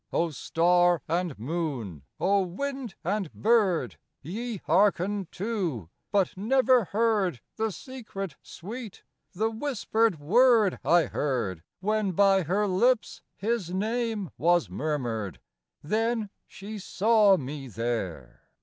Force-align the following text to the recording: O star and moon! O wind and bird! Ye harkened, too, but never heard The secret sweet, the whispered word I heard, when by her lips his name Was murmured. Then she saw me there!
O 0.11 0.31
star 0.31 1.03
and 1.07 1.37
moon! 1.37 2.01
O 2.19 2.41
wind 2.41 2.95
and 3.03 3.31
bird! 3.33 3.97
Ye 4.23 4.57
harkened, 4.65 5.31
too, 5.31 5.91
but 6.11 6.35
never 6.35 6.85
heard 6.85 7.39
The 7.57 7.71
secret 7.71 8.35
sweet, 8.41 9.03
the 9.33 9.51
whispered 9.51 10.19
word 10.19 10.79
I 10.83 11.03
heard, 11.03 11.61
when 11.81 12.13
by 12.13 12.41
her 12.41 12.65
lips 12.67 13.21
his 13.35 13.69
name 13.71 14.31
Was 14.39 14.71
murmured. 14.71 15.39
Then 15.83 16.31
she 16.47 16.79
saw 16.79 17.37
me 17.37 17.67
there! 17.67 18.47